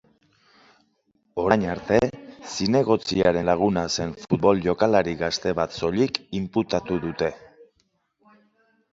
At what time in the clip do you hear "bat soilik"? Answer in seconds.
5.59-6.17